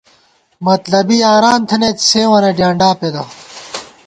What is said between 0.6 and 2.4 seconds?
مطلبی یاران تھنَئیت، سیوں